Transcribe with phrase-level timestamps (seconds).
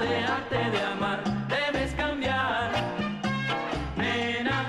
[0.00, 2.70] dejarte de amar, debes cambiar,
[3.96, 4.68] nena.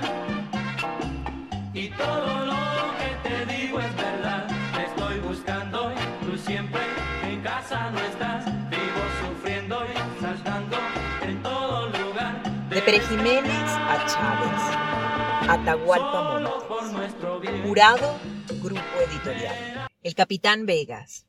[1.72, 2.56] Y todo lo
[2.98, 6.80] que te digo es verdad, te estoy buscando y tú siempre
[7.22, 10.76] en casa no estás, vivo sufriendo y saltando
[11.22, 12.42] en todo lugar.
[12.68, 15.48] De Pere Jiménez a Chávez.
[15.48, 17.62] Atahualpa Montes.
[17.62, 18.16] Jurado,
[18.60, 19.88] Grupo Editorial.
[20.02, 21.26] El Capitán Vegas.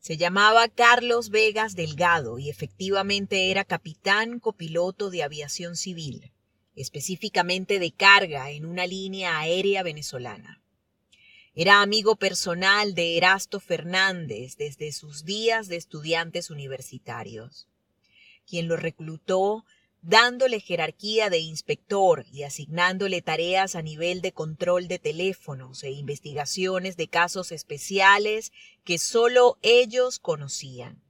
[0.00, 6.32] Se llamaba Carlos Vegas Delgado y efectivamente era capitán copiloto de aviación civil,
[6.74, 10.62] específicamente de carga en una línea aérea venezolana.
[11.54, 17.68] Era amigo personal de Erasto Fernández desde sus días de estudiantes universitarios,
[18.46, 19.66] quien lo reclutó
[20.02, 26.96] dándole jerarquía de inspector y asignándole tareas a nivel de control de teléfonos e investigaciones
[26.96, 28.52] de casos especiales
[28.84, 31.02] que sólo ellos conocían.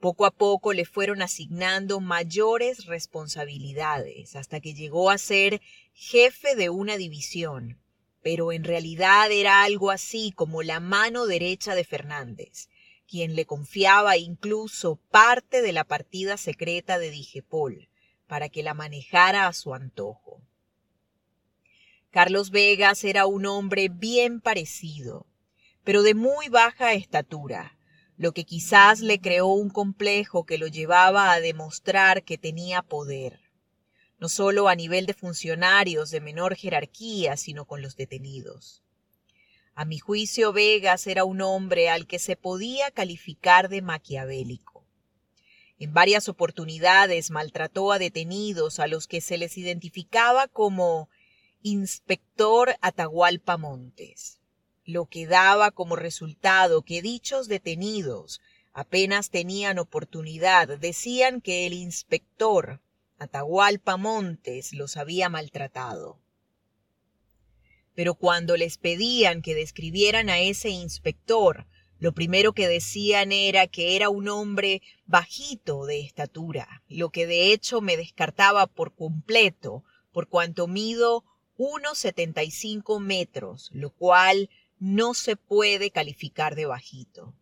[0.00, 5.62] Poco a poco le fueron asignando mayores responsabilidades hasta que llegó a ser
[5.94, 7.80] jefe de una división,
[8.22, 12.68] pero en realidad era algo así como la mano derecha de Fernández,
[13.06, 17.88] quien le confiaba incluso parte de la partida secreta de Digepol
[18.26, 20.42] para que la manejara a su antojo.
[22.10, 25.26] Carlos Vegas era un hombre bien parecido,
[25.84, 27.78] pero de muy baja estatura,
[28.16, 33.40] lo que quizás le creó un complejo que lo llevaba a demostrar que tenía poder,
[34.18, 38.85] no solo a nivel de funcionarios de menor jerarquía, sino con los detenidos.
[39.78, 44.86] A mi juicio, Vegas era un hombre al que se podía calificar de maquiavélico.
[45.78, 51.10] En varias oportunidades maltrató a detenidos a los que se les identificaba como
[51.60, 54.40] inspector Atahualpa Montes,
[54.86, 58.40] lo que daba como resultado que dichos detenidos
[58.72, 62.80] apenas tenían oportunidad decían que el inspector
[63.18, 66.18] Atahualpa Montes los había maltratado
[67.96, 71.66] pero cuando les pedían que describieran a ese inspector,
[71.98, 77.52] lo primero que decían era que era un hombre bajito de estatura, lo que de
[77.52, 81.24] hecho me descartaba por completo, por cuanto mido
[81.56, 87.34] unos 75 metros, lo cual no se puede calificar de bajito.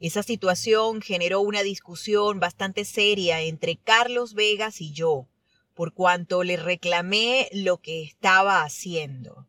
[0.00, 5.28] Esa situación generó una discusión bastante seria entre Carlos Vegas y yo,
[5.74, 9.46] por cuanto le reclamé lo que estaba haciendo,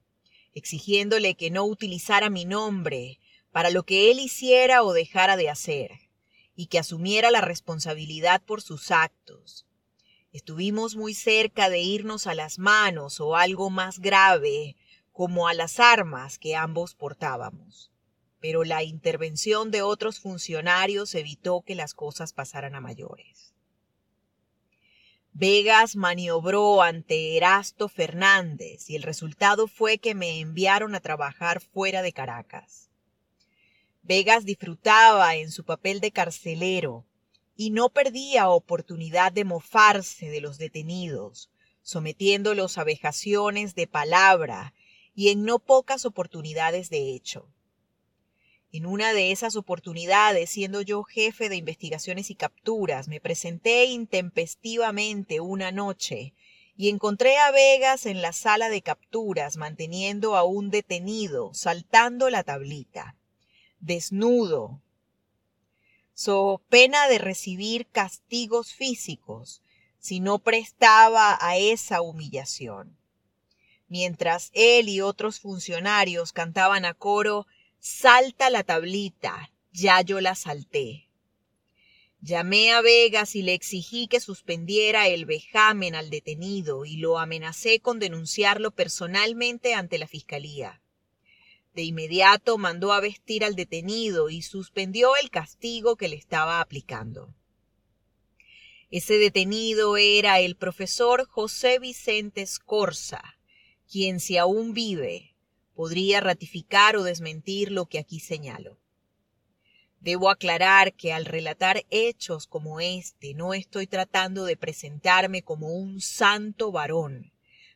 [0.54, 3.20] exigiéndole que no utilizara mi nombre
[3.52, 5.92] para lo que él hiciera o dejara de hacer,
[6.56, 9.66] y que asumiera la responsabilidad por sus actos.
[10.34, 14.76] Estuvimos muy cerca de irnos a las manos o algo más grave,
[15.14, 17.90] como a las armas que ambos portábamos.
[18.42, 23.55] Pero la intervención de otros funcionarios evitó que las cosas pasaran a mayores.
[25.38, 32.02] Vegas maniobró ante Erasto Fernández y el resultado fue que me enviaron a trabajar fuera
[32.02, 32.90] de Caracas.
[34.02, 37.06] Vegas disfrutaba en su papel de carcelero
[37.54, 41.50] y no perdía oportunidad de mofarse de los detenidos,
[41.82, 44.74] sometiéndolos a vejaciones de palabra
[45.14, 47.54] y en no pocas oportunidades de hecho.
[48.78, 55.40] En una de esas oportunidades, siendo yo jefe de investigaciones y capturas, me presenté intempestivamente
[55.40, 56.34] una noche
[56.76, 62.44] y encontré a Vegas en la sala de capturas manteniendo a un detenido, saltando la
[62.44, 63.16] tablita,
[63.80, 64.82] desnudo,
[66.14, 69.62] so pena de recibir castigos físicos
[70.00, 72.98] si no prestaba a esa humillación.
[73.88, 77.48] Mientras él y otros funcionarios cantaban a coro
[77.88, 81.08] Salta la tablita, ya yo la salté.
[82.20, 87.82] Llamé a Vegas y le exigí que suspendiera el vejamen al detenido y lo amenacé
[87.82, 90.82] con denunciarlo personalmente ante la fiscalía.
[91.76, 97.36] De inmediato mandó a vestir al detenido y suspendió el castigo que le estaba aplicando.
[98.90, 103.38] Ese detenido era el profesor José Vicente Escorza,
[103.88, 105.35] quien si aún vive
[105.76, 108.78] podría ratificar o desmentir lo que aquí señalo.
[110.00, 116.00] Debo aclarar que al relatar hechos como este no estoy tratando de presentarme como un
[116.00, 117.32] santo varón,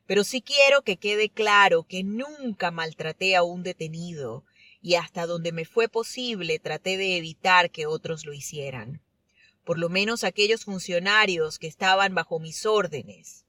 [0.05, 4.43] pero sí quiero que quede claro que nunca maltraté a un detenido
[4.81, 9.01] y hasta donde me fue posible traté de evitar que otros lo hicieran,
[9.65, 13.45] por lo menos aquellos funcionarios que estaban bajo mis órdenes.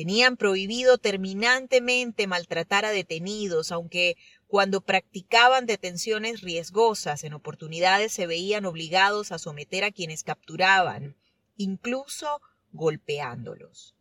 [0.00, 4.16] Tenían prohibido terminantemente maltratar a detenidos, aunque
[4.46, 11.18] cuando practicaban detenciones riesgosas en oportunidades se veían obligados a someter a quienes capturaban
[11.58, 12.40] incluso
[12.72, 13.94] golpeándolos.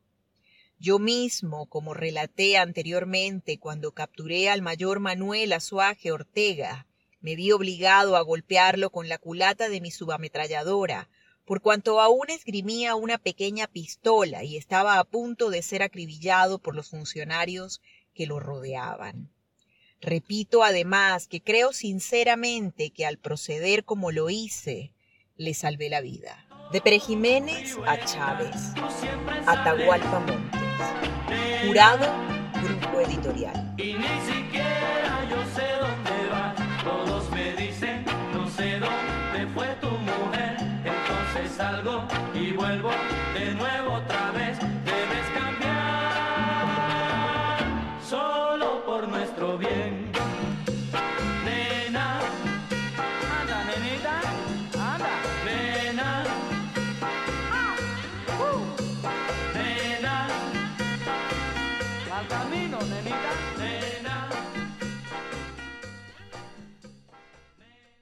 [0.77, 6.87] Yo mismo, como relaté anteriormente cuando capturé al mayor Manuel Azuaje Ortega,
[7.19, 11.09] me vi obligado a golpearlo con la culata de mi subametralladora,
[11.49, 16.75] por cuanto aún esgrimía una pequeña pistola y estaba a punto de ser acribillado por
[16.75, 17.81] los funcionarios
[18.13, 19.31] que lo rodeaban.
[19.99, 24.93] Repito además que creo sinceramente que al proceder como lo hice,
[25.37, 26.45] le salvé la vida.
[26.71, 28.75] De Pere Jiménez a Chávez,
[29.47, 31.65] Atahualpa Montes.
[31.65, 32.13] Jurado,
[32.61, 33.75] Grupo Editorial.